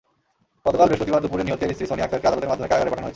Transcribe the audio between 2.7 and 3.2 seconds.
পাঠানো হয়েছে।